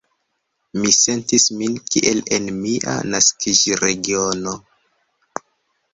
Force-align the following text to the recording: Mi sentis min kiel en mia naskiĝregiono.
Mi 0.77 0.93
sentis 0.99 1.45
min 1.59 1.75
kiel 1.91 2.23
en 2.39 2.49
mia 2.63 2.97
naskiĝregiono. 3.13 4.59